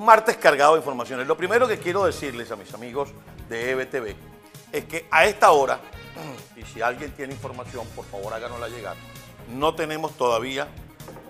Un 0.00 0.06
martes 0.06 0.38
cargado 0.38 0.72
de 0.72 0.78
informaciones. 0.78 1.26
Lo 1.26 1.36
primero 1.36 1.68
que 1.68 1.78
quiero 1.78 2.06
decirles 2.06 2.50
a 2.50 2.56
mis 2.56 2.72
amigos 2.72 3.10
de 3.50 3.72
EBTV 3.72 4.16
es 4.72 4.86
que 4.86 5.06
a 5.10 5.26
esta 5.26 5.50
hora, 5.50 5.78
y 6.56 6.62
si 6.62 6.80
alguien 6.80 7.12
tiene 7.12 7.34
información, 7.34 7.86
por 7.94 8.06
favor 8.06 8.32
háganosla 8.32 8.70
llegar, 8.70 8.96
no 9.50 9.74
tenemos 9.74 10.12
todavía 10.12 10.68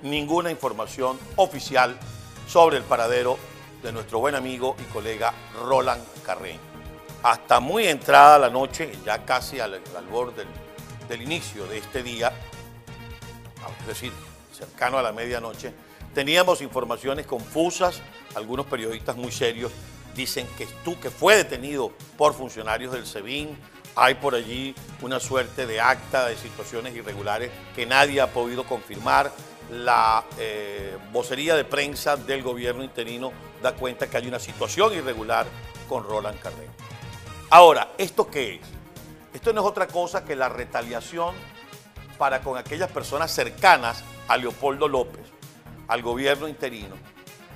ninguna 0.02 0.52
información 0.52 1.18
oficial 1.34 1.98
sobre 2.46 2.76
el 2.76 2.84
paradero 2.84 3.38
de 3.82 3.90
nuestro 3.90 4.20
buen 4.20 4.36
amigo 4.36 4.76
y 4.78 4.84
colega 4.92 5.34
Roland 5.64 6.04
Carreño. 6.24 6.60
Hasta 7.24 7.58
muy 7.58 7.88
entrada 7.88 8.38
la 8.38 8.50
noche, 8.50 8.92
ya 9.04 9.24
casi 9.24 9.58
al, 9.58 9.74
al 9.74 10.06
borde 10.06 10.44
del, 10.44 10.48
del 11.08 11.22
inicio 11.22 11.66
de 11.66 11.78
este 11.78 12.04
día, 12.04 12.32
es 13.80 13.86
decir, 13.88 14.12
cercano 14.52 14.96
a 14.96 15.02
la 15.02 15.10
medianoche, 15.10 15.74
teníamos 16.14 16.60
informaciones 16.60 17.26
confusas, 17.26 18.00
algunos 18.34 18.66
periodistas 18.66 19.16
muy 19.16 19.32
serios 19.32 19.72
dicen 20.14 20.46
que, 20.58 20.66
tú, 20.84 20.98
que 20.98 21.10
fue 21.10 21.36
detenido 21.36 21.92
por 22.16 22.34
funcionarios 22.34 22.92
del 22.92 23.06
SEBIN, 23.06 23.56
hay 23.96 24.14
por 24.14 24.34
allí 24.34 24.74
una 25.02 25.20
suerte 25.20 25.66
de 25.66 25.80
acta 25.80 26.26
de 26.26 26.36
situaciones 26.36 26.94
irregulares 26.94 27.50
que 27.74 27.86
nadie 27.86 28.20
ha 28.20 28.32
podido 28.32 28.64
confirmar. 28.64 29.32
La 29.70 30.24
eh, 30.38 30.96
vocería 31.12 31.54
de 31.54 31.64
prensa 31.64 32.16
del 32.16 32.42
gobierno 32.42 32.82
interino 32.82 33.32
da 33.62 33.74
cuenta 33.74 34.08
que 34.08 34.16
hay 34.16 34.26
una 34.26 34.40
situación 34.40 34.92
irregular 34.94 35.46
con 35.88 36.02
Roland 36.02 36.40
Carrera. 36.40 36.72
Ahora, 37.50 37.92
¿esto 37.98 38.28
qué 38.28 38.56
es? 38.56 38.60
Esto 39.32 39.52
no 39.52 39.60
es 39.60 39.66
otra 39.66 39.86
cosa 39.86 40.24
que 40.24 40.34
la 40.34 40.48
retaliación 40.48 41.34
para 42.18 42.40
con 42.42 42.58
aquellas 42.58 42.90
personas 42.90 43.32
cercanas 43.32 44.02
a 44.28 44.36
Leopoldo 44.36 44.88
López, 44.88 45.24
al 45.90 46.02
gobierno 46.02 46.46
interino, 46.46 46.94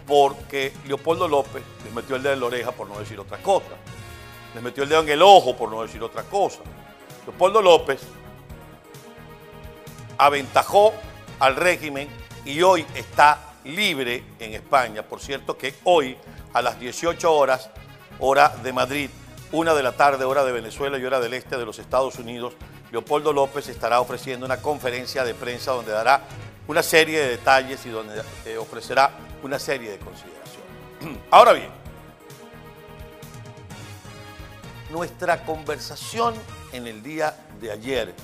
porque 0.06 0.72
Leopoldo 0.86 1.28
López 1.28 1.62
les 1.84 1.94
metió 1.94 2.16
el 2.16 2.22
dedo 2.22 2.34
en 2.34 2.40
la 2.40 2.46
oreja 2.46 2.72
por 2.72 2.88
no 2.88 2.98
decir 2.98 3.18
otra 3.18 3.38
cosa, 3.38 3.76
les 4.52 4.62
metió 4.62 4.82
el 4.82 4.88
dedo 4.88 5.02
en 5.02 5.08
el 5.08 5.22
ojo 5.22 5.56
por 5.56 5.70
no 5.70 5.82
decir 5.82 6.02
otra 6.02 6.24
cosa. 6.24 6.58
Leopoldo 7.26 7.62
López 7.62 8.00
aventajó 10.18 10.92
al 11.38 11.54
régimen 11.54 12.08
y 12.44 12.60
hoy 12.62 12.84
está 12.96 13.54
libre 13.62 14.24
en 14.40 14.54
España. 14.54 15.04
Por 15.04 15.20
cierto 15.20 15.56
que 15.56 15.74
hoy 15.84 16.16
a 16.52 16.60
las 16.60 16.78
18 16.80 17.32
horas, 17.32 17.70
hora 18.18 18.48
de 18.48 18.72
Madrid, 18.72 19.10
una 19.52 19.74
de 19.74 19.82
la 19.84 19.92
tarde, 19.92 20.24
hora 20.24 20.44
de 20.44 20.50
Venezuela 20.50 20.98
y 20.98 21.04
hora 21.04 21.20
del 21.20 21.34
este 21.34 21.56
de 21.56 21.64
los 21.64 21.78
Estados 21.78 22.18
Unidos, 22.18 22.54
Leopoldo 22.90 23.32
López 23.32 23.68
estará 23.68 24.00
ofreciendo 24.00 24.44
una 24.44 24.60
conferencia 24.60 25.24
de 25.24 25.34
prensa 25.34 25.70
donde 25.70 25.92
dará 25.92 26.24
una 26.66 26.82
serie 26.82 27.20
de 27.20 27.28
detalles 27.30 27.84
y 27.86 27.90
donde 27.90 28.22
ofrecerá 28.58 29.10
una 29.42 29.58
serie 29.58 29.90
de 29.90 29.98
consideraciones. 29.98 31.20
Ahora 31.30 31.52
bien, 31.52 31.70
nuestra 34.90 35.44
conversación 35.44 36.34
en 36.72 36.86
el 36.86 37.02
día 37.02 37.36
de 37.60 37.72
ayer 37.72 38.14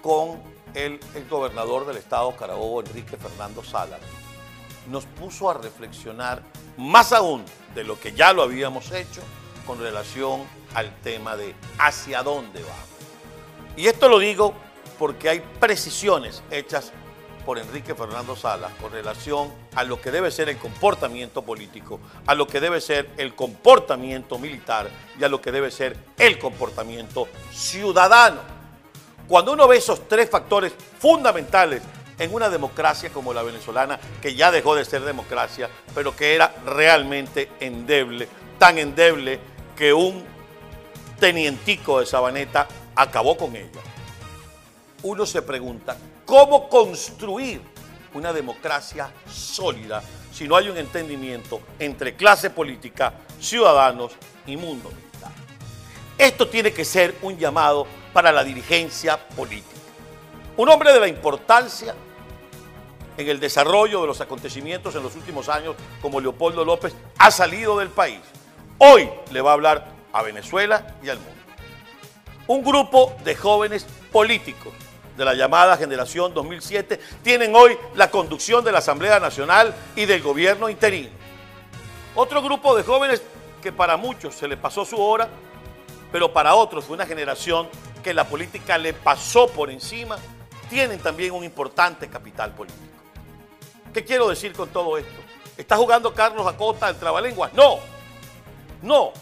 con 0.00 0.40
el, 0.74 0.98
gobernador 1.28 1.86
del 1.86 1.98
estado 1.98 2.34
Carabobo, 2.34 2.80
Enrique 2.80 3.16
Fernando 3.16 3.62
Sala, 3.62 3.98
nos 4.88 5.04
puso 5.04 5.50
a 5.50 5.54
reflexionar 5.54 6.42
más 6.76 7.12
aún 7.12 7.44
de 7.74 7.84
lo 7.84 8.00
que 8.00 8.12
ya 8.12 8.32
lo 8.32 8.42
habíamos 8.42 8.90
hecho 8.90 9.20
con 9.66 9.78
relación 9.78 10.42
al 10.74 10.94
tema 11.02 11.36
de 11.36 11.54
hacia 11.78 12.22
dónde 12.22 12.62
vamos. 12.62 12.88
Y 13.76 13.86
esto 13.86 14.08
lo 14.08 14.18
digo 14.18 14.54
porque 14.98 15.28
hay 15.28 15.40
precisiones 15.60 16.42
hechas 16.50 16.92
por 17.44 17.58
Enrique 17.58 17.94
Fernando 17.94 18.36
Salas 18.36 18.72
con 18.80 18.92
relación 18.92 19.52
a 19.74 19.84
lo 19.84 20.00
que 20.00 20.10
debe 20.10 20.30
ser 20.30 20.48
el 20.48 20.58
comportamiento 20.58 21.42
político, 21.42 22.00
a 22.26 22.34
lo 22.34 22.46
que 22.46 22.60
debe 22.60 22.80
ser 22.80 23.10
el 23.16 23.34
comportamiento 23.34 24.38
militar 24.38 24.88
y 25.18 25.24
a 25.24 25.28
lo 25.28 25.40
que 25.40 25.52
debe 25.52 25.70
ser 25.70 25.96
el 26.18 26.38
comportamiento 26.38 27.28
ciudadano. 27.52 28.40
Cuando 29.28 29.52
uno 29.52 29.68
ve 29.68 29.76
esos 29.76 30.08
tres 30.08 30.28
factores 30.28 30.72
fundamentales 30.98 31.82
en 32.18 32.34
una 32.34 32.48
democracia 32.48 33.10
como 33.10 33.32
la 33.32 33.42
venezolana, 33.42 33.98
que 34.20 34.34
ya 34.34 34.50
dejó 34.50 34.74
de 34.74 34.84
ser 34.84 35.02
democracia, 35.02 35.68
pero 35.94 36.14
que 36.14 36.34
era 36.34 36.54
realmente 36.64 37.50
endeble, 37.60 38.28
tan 38.58 38.78
endeble 38.78 39.40
que 39.76 39.92
un 39.92 40.24
tenientico 41.18 42.00
de 42.00 42.06
Sabaneta 42.06 42.68
acabó 42.94 43.36
con 43.36 43.56
ella. 43.56 43.80
Uno 45.04 45.26
se 45.26 45.42
pregunta, 45.42 45.96
¿cómo 46.24 46.68
construir 46.68 47.60
una 48.14 48.32
democracia 48.32 49.12
sólida 49.28 50.00
si 50.32 50.46
no 50.46 50.54
hay 50.54 50.68
un 50.68 50.76
entendimiento 50.76 51.60
entre 51.80 52.14
clase 52.14 52.50
política, 52.50 53.12
ciudadanos 53.40 54.12
y 54.46 54.56
mundo 54.56 54.90
militar? 54.90 55.32
Esto 56.16 56.46
tiene 56.48 56.72
que 56.72 56.84
ser 56.84 57.16
un 57.22 57.36
llamado 57.36 57.84
para 58.12 58.30
la 58.30 58.44
dirigencia 58.44 59.18
política. 59.28 59.80
Un 60.56 60.68
hombre 60.68 60.92
de 60.92 61.00
la 61.00 61.08
importancia 61.08 61.96
en 63.16 63.28
el 63.28 63.40
desarrollo 63.40 64.02
de 64.02 64.06
los 64.06 64.20
acontecimientos 64.20 64.94
en 64.94 65.02
los 65.02 65.16
últimos 65.16 65.48
años, 65.48 65.74
como 66.00 66.20
Leopoldo 66.20 66.64
López, 66.64 66.94
ha 67.18 67.32
salido 67.32 67.76
del 67.78 67.88
país. 67.88 68.20
Hoy 68.78 69.10
le 69.32 69.40
va 69.40 69.50
a 69.50 69.54
hablar 69.54 69.88
a 70.12 70.22
Venezuela 70.22 70.94
y 71.02 71.08
al 71.08 71.18
mundo. 71.18 71.32
Un 72.46 72.62
grupo 72.62 73.16
de 73.24 73.34
jóvenes 73.34 73.84
políticos 74.12 74.72
de 75.16 75.24
la 75.24 75.34
llamada 75.34 75.76
Generación 75.76 76.32
2007 76.34 77.00
tienen 77.22 77.54
hoy 77.54 77.76
la 77.94 78.10
conducción 78.10 78.64
de 78.64 78.72
la 78.72 78.78
Asamblea 78.78 79.20
Nacional 79.20 79.74
y 79.96 80.06
del 80.06 80.22
gobierno 80.22 80.68
interino. 80.68 81.10
Otro 82.14 82.42
grupo 82.42 82.76
de 82.76 82.82
jóvenes 82.82 83.22
que 83.62 83.72
para 83.72 83.96
muchos 83.96 84.34
se 84.34 84.48
le 84.48 84.56
pasó 84.56 84.84
su 84.84 85.00
hora, 85.00 85.28
pero 86.10 86.32
para 86.32 86.54
otros 86.54 86.84
fue 86.84 86.96
una 86.96 87.06
generación 87.06 87.68
que 88.02 88.12
la 88.12 88.24
política 88.24 88.76
le 88.76 88.92
pasó 88.92 89.48
por 89.48 89.70
encima, 89.70 90.16
tienen 90.68 90.98
también 90.98 91.32
un 91.32 91.44
importante 91.44 92.08
capital 92.08 92.52
político. 92.52 92.82
¿Qué 93.92 94.04
quiero 94.04 94.28
decir 94.28 94.52
con 94.52 94.68
todo 94.70 94.98
esto? 94.98 95.20
¿Está 95.56 95.76
jugando 95.76 96.12
Carlos 96.14 96.46
Acosta 96.46 96.88
el 96.88 96.96
trabalenguas? 96.96 97.52
No, 97.52 97.78
no. 98.82 99.12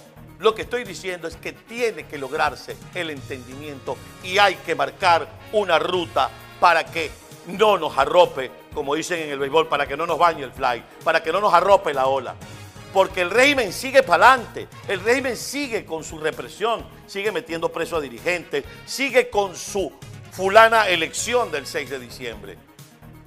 Lo 0.41 0.55
que 0.55 0.63
estoy 0.63 0.85
diciendo 0.85 1.29
es 1.29 1.37
que 1.37 1.53
tiene 1.53 2.07
que 2.07 2.17
lograrse 2.17 2.75
el 2.95 3.11
entendimiento 3.11 3.99
y 4.25 4.39
hay 4.39 4.55
que 4.55 4.75
marcar 4.75 5.29
una 5.53 5.79
ruta 5.79 6.31
para 6.59 6.85
que 6.87 7.11
no 7.47 7.77
nos 7.77 7.99
arrope, 7.99 8.51
como 8.73 8.95
dicen 8.95 9.21
en 9.21 9.31
el 9.31 9.39
béisbol, 9.39 9.69
para 9.69 9.87
que 9.87 9.99
no 9.99 10.07
nos 10.07 10.19
bañe 10.19 10.43
el 10.43 10.53
fly, 10.53 10.83
para 11.05 11.23
que 11.23 11.31
no 11.31 11.43
nos 11.43 11.53
arrope 11.53 11.93
la 11.93 12.07
ola. 12.07 12.35
Porque 12.91 13.21
el 13.21 13.31
régimen 13.31 13.71
sigue 13.71 14.03
para 14.03 14.33
adelante, 14.33 14.67
el 14.89 15.01
régimen 15.01 15.37
sigue 15.37 15.85
con 15.85 16.03
su 16.03 16.19
represión, 16.19 16.87
sigue 17.07 17.31
metiendo 17.33 17.71
preso 17.71 17.97
a 17.97 18.01
dirigentes, 18.01 18.65
sigue 18.87 19.29
con 19.29 19.55
su 19.55 19.93
fulana 20.33 20.89
elección 20.89 21.53
del 21.53 21.67
6 21.67 21.91
de 21.91 21.99
diciembre. 21.99 22.70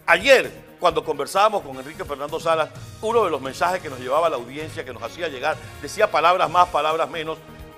Ayer 0.06 0.52
cuando 0.80 1.02
conversábamos 1.03 1.62
con 1.62 1.78
Enrique 1.78 2.03
Fernando 2.03 2.41
Salas, 2.41 2.69
uno 3.02 3.24
de 3.24 3.30
los 3.30 3.40
mensajes 3.40 3.81
que 3.81 3.90
nos 3.90 4.00
llevaba 4.00 4.30
la 4.30 4.36
audiencia, 4.36 4.84
que 4.84 4.91
nos 4.91 5.02
hacía 5.02 5.30
llegar, 5.30 5.56
decía 5.81 6.12
palabras 6.12 6.50
más, 6.50 6.68
palabras 6.68 7.09
menos. 7.09 7.38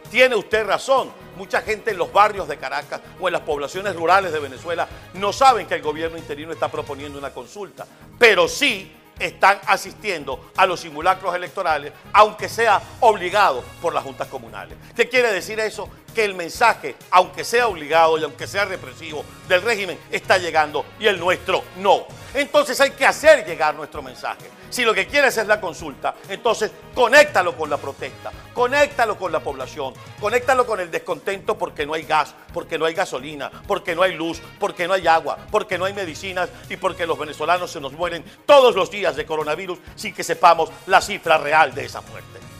Tiene 0.09 0.35
usted 0.35 0.65
razón. 0.65 1.11
Mucha 1.37 1.61
gente 1.61 1.91
en 1.91 1.97
los 1.97 2.11
barrios 2.11 2.47
de 2.47 2.57
Caracas 2.57 3.01
o 3.19 3.27
en 3.27 3.33
las 3.33 3.43
poblaciones 3.43 3.95
rurales 3.95 4.31
de 4.31 4.39
Venezuela 4.39 4.87
no 5.13 5.31
saben 5.31 5.67
que 5.67 5.75
el 5.75 5.83
gobierno 5.83 6.17
interino 6.17 6.51
está 6.51 6.67
proponiendo 6.69 7.19
una 7.19 7.31
consulta, 7.31 7.85
pero 8.17 8.47
sí 8.47 8.91
están 9.19 9.59
asistiendo 9.67 10.51
a 10.57 10.65
los 10.65 10.79
simulacros 10.79 11.35
electorales, 11.35 11.93
aunque 12.11 12.49
sea 12.49 12.81
obligado 13.01 13.63
por 13.81 13.93
las 13.93 14.03
juntas 14.03 14.27
comunales. 14.29 14.77
¿Qué 14.95 15.07
quiere 15.07 15.31
decir 15.31 15.59
eso? 15.59 15.89
Que 16.15 16.25
el 16.25 16.33
mensaje, 16.33 16.95
aunque 17.11 17.43
sea 17.43 17.67
obligado 17.67 18.17
y 18.17 18.23
aunque 18.23 18.47
sea 18.47 18.65
represivo, 18.65 19.25
del 19.49 19.61
régimen 19.61 19.99
está 20.09 20.37
llegando 20.37 20.85
y 20.97 21.07
el 21.07 21.19
nuestro 21.19 21.61
no. 21.77 22.07
Entonces 22.33 22.79
hay 22.79 22.91
que 22.91 23.05
hacer 23.05 23.45
llegar 23.45 23.75
nuestro 23.75 24.01
mensaje. 24.01 24.49
Si 24.69 24.83
lo 24.83 24.93
que 24.93 25.07
quieres 25.07 25.37
es 25.37 25.47
la 25.47 25.61
consulta, 25.61 26.15
entonces 26.27 26.71
conéctalo 26.93 27.55
con 27.55 27.69
la 27.69 27.77
protesta, 27.77 28.31
conéctalo 28.53 29.17
con 29.17 29.31
la 29.31 29.39
población, 29.39 29.93
conéctalo 30.19 30.65
con 30.65 30.79
el 30.79 30.89
descontento 30.89 31.57
porque 31.57 31.85
no 31.85 31.93
hay 31.93 32.03
gas, 32.03 32.33
porque 32.53 32.77
no 32.77 32.85
hay 32.85 32.93
gasolina, 32.93 33.51
porque 33.67 33.95
no 33.95 34.01
hay 34.01 34.15
luz, 34.15 34.41
porque 34.59 34.87
no 34.87 34.93
hay 34.93 35.07
agua, 35.07 35.37
porque 35.51 35.77
no 35.77 35.85
hay 35.85 35.93
medicinas 35.93 36.49
y 36.69 36.77
porque 36.77 37.05
los 37.05 37.19
venezolanos 37.19 37.71
se 37.71 37.79
nos 37.79 37.93
mueren 37.93 38.23
todos 38.45 38.75
los 38.75 38.89
días 38.89 39.15
de 39.15 39.25
coronavirus 39.25 39.79
sin 39.95 40.13
que 40.13 40.23
sepamos 40.23 40.69
la 40.87 41.01
cifra 41.01 41.37
real 41.37 41.73
de 41.73 41.85
esa 41.85 42.01
muerte. 42.01 42.54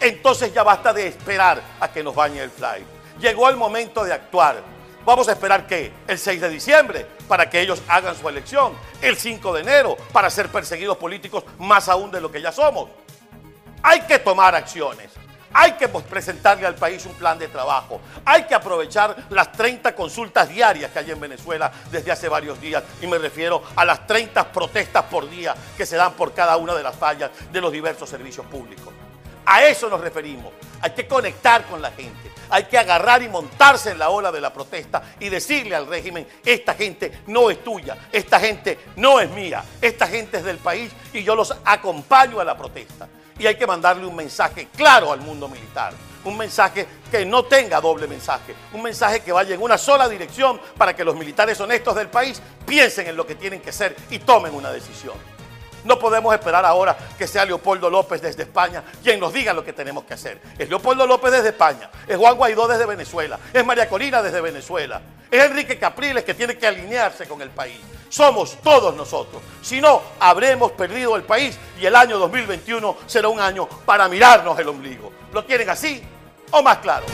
Entonces 0.00 0.52
ya 0.52 0.62
basta 0.62 0.92
de 0.92 1.08
esperar 1.08 1.62
a 1.80 1.90
que 1.90 2.02
nos 2.02 2.14
bañe 2.14 2.40
el 2.40 2.50
fly. 2.50 2.84
Llegó 3.20 3.48
el 3.48 3.56
momento 3.56 4.04
de 4.04 4.12
actuar. 4.12 4.62
Vamos 5.04 5.28
a 5.28 5.32
esperar 5.32 5.66
que 5.66 5.92
el 6.06 6.18
6 6.18 6.40
de 6.40 6.48
diciembre 6.48 7.06
para 7.28 7.48
que 7.48 7.60
ellos 7.60 7.80
hagan 7.88 8.16
su 8.16 8.28
elección, 8.28 8.72
el 9.00 9.16
5 9.16 9.52
de 9.54 9.60
enero 9.62 9.96
para 10.12 10.28
ser 10.30 10.48
perseguidos 10.48 10.96
políticos 10.96 11.44
más 11.58 11.88
aún 11.88 12.10
de 12.10 12.20
lo 12.20 12.30
que 12.30 12.42
ya 12.42 12.52
somos. 12.52 12.90
Hay 13.82 14.00
que 14.00 14.18
tomar 14.18 14.54
acciones. 14.54 15.12
Hay 15.52 15.72
que 15.72 15.88
pues, 15.88 16.04
presentarle 16.04 16.66
al 16.66 16.74
país 16.74 17.06
un 17.06 17.14
plan 17.14 17.38
de 17.38 17.48
trabajo. 17.48 18.00
Hay 18.26 18.44
que 18.44 18.54
aprovechar 18.54 19.16
las 19.30 19.52
30 19.52 19.94
consultas 19.94 20.48
diarias 20.48 20.90
que 20.90 20.98
hay 20.98 21.10
en 21.10 21.20
Venezuela 21.20 21.72
desde 21.90 22.12
hace 22.12 22.28
varios 22.28 22.60
días. 22.60 22.82
Y 23.00 23.06
me 23.06 23.16
refiero 23.16 23.62
a 23.74 23.84
las 23.84 24.06
30 24.06 24.52
protestas 24.52 25.04
por 25.04 25.30
día 25.30 25.54
que 25.76 25.86
se 25.86 25.96
dan 25.96 26.12
por 26.12 26.34
cada 26.34 26.58
una 26.58 26.74
de 26.74 26.82
las 26.82 26.96
fallas 26.96 27.30
de 27.50 27.60
los 27.60 27.72
diversos 27.72 28.10
servicios 28.10 28.44
públicos. 28.44 28.92
A 29.46 29.64
eso 29.64 29.88
nos 29.88 30.00
referimos. 30.00 30.52
Hay 30.80 30.90
que 30.90 31.06
conectar 31.06 31.64
con 31.66 31.80
la 31.80 31.92
gente. 31.92 32.30
Hay 32.50 32.64
que 32.64 32.78
agarrar 32.78 33.22
y 33.22 33.28
montarse 33.28 33.90
en 33.90 33.98
la 33.98 34.10
ola 34.10 34.30
de 34.30 34.40
la 34.40 34.52
protesta 34.52 35.02
y 35.18 35.28
decirle 35.28 35.74
al 35.74 35.86
régimen, 35.86 36.26
esta 36.44 36.74
gente 36.74 37.22
no 37.26 37.50
es 37.50 37.62
tuya, 37.64 37.96
esta 38.12 38.38
gente 38.38 38.78
no 38.96 39.20
es 39.20 39.28
mía, 39.30 39.64
esta 39.80 40.06
gente 40.06 40.38
es 40.38 40.44
del 40.44 40.58
país 40.58 40.92
y 41.12 41.24
yo 41.24 41.34
los 41.34 41.54
acompaño 41.64 42.38
a 42.38 42.44
la 42.44 42.56
protesta 42.56 43.08
y 43.38 43.46
hay 43.46 43.56
que 43.56 43.66
mandarle 43.66 44.06
un 44.06 44.16
mensaje 44.16 44.68
claro 44.76 45.12
al 45.12 45.20
mundo 45.20 45.48
militar. 45.48 45.92
Un 46.24 46.36
mensaje 46.36 46.86
que 47.10 47.24
no 47.24 47.44
tenga 47.44 47.80
doble 47.80 48.08
mensaje. 48.08 48.54
Un 48.72 48.82
mensaje 48.82 49.20
que 49.20 49.30
vaya 49.30 49.54
en 49.54 49.62
una 49.62 49.78
sola 49.78 50.08
dirección 50.08 50.60
para 50.76 50.94
que 50.94 51.04
los 51.04 51.14
militares 51.14 51.60
honestos 51.60 51.94
del 51.94 52.08
país 52.08 52.42
piensen 52.66 53.06
en 53.06 53.16
lo 53.16 53.26
que 53.26 53.36
tienen 53.36 53.60
que 53.60 53.72
ser 53.72 53.94
y 54.10 54.18
tomen 54.18 54.54
una 54.54 54.72
decisión. 54.72 55.35
No 55.86 55.98
podemos 55.98 56.34
esperar 56.34 56.64
ahora 56.64 56.96
que 57.16 57.28
sea 57.28 57.44
Leopoldo 57.44 57.88
López 57.88 58.20
desde 58.20 58.42
España 58.42 58.82
quien 59.02 59.20
nos 59.20 59.32
diga 59.32 59.52
lo 59.52 59.64
que 59.64 59.72
tenemos 59.72 60.04
que 60.04 60.14
hacer. 60.14 60.40
Es 60.58 60.68
Leopoldo 60.68 61.06
López 61.06 61.30
desde 61.30 61.50
España, 61.50 61.88
es 62.06 62.16
Juan 62.16 62.36
Guaidó 62.36 62.66
desde 62.66 62.86
Venezuela, 62.86 63.38
es 63.52 63.64
María 63.64 63.88
Corina 63.88 64.20
desde 64.20 64.40
Venezuela, 64.40 65.00
es 65.30 65.44
Enrique 65.44 65.78
Capriles 65.78 66.24
que 66.24 66.34
tiene 66.34 66.58
que 66.58 66.66
alinearse 66.66 67.26
con 67.26 67.40
el 67.40 67.50
país. 67.50 67.78
Somos 68.08 68.60
todos 68.62 68.94
nosotros. 68.96 69.42
Si 69.62 69.80
no, 69.80 70.02
habremos 70.18 70.72
perdido 70.72 71.16
el 71.16 71.22
país 71.22 71.58
y 71.80 71.86
el 71.86 71.94
año 71.94 72.18
2021 72.18 72.96
será 73.06 73.28
un 73.28 73.40
año 73.40 73.68
para 73.84 74.08
mirarnos 74.08 74.58
el 74.58 74.68
ombligo. 74.68 75.12
¿Lo 75.32 75.46
quieren 75.46 75.70
así 75.70 76.02
o 76.50 76.62
más 76.62 76.78
claro? 76.78 77.06